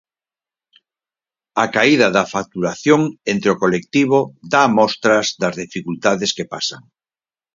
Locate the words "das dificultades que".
5.41-6.49